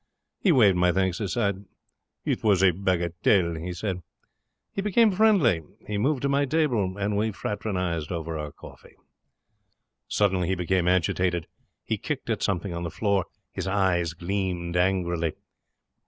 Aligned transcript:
He 0.39 0.51
waved 0.51 0.75
my 0.77 0.91
thanks 0.91 1.19
aside. 1.19 1.65
'It 2.25 2.43
was 2.43 2.63
a 2.63 2.71
bagatelle,' 2.71 3.59
he 3.63 3.71
said. 3.71 4.01
We 4.75 4.81
became 4.81 5.11
friendly. 5.11 5.61
He 5.85 5.99
moved 5.99 6.23
to 6.23 6.27
my 6.27 6.45
table, 6.45 6.97
and 6.97 7.15
we 7.15 7.31
fraternized 7.31 8.11
over 8.11 8.35
our 8.35 8.51
coffee. 8.51 8.95
Suddenly 10.07 10.47
he 10.47 10.55
became 10.55 10.87
agitated. 10.87 11.45
He 11.83 11.99
kicked 11.99 12.31
at 12.31 12.41
something 12.41 12.73
on 12.73 12.81
the 12.81 12.89
floor. 12.89 13.27
His 13.51 13.67
eyes 13.67 14.13
gleamed 14.13 14.75
angrily. 14.75 15.33